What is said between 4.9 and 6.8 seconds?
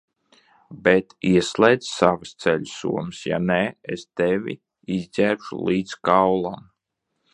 izģērbšu līdz kaulam!